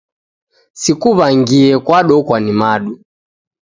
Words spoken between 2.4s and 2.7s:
ni